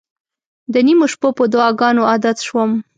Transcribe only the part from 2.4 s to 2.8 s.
شوم.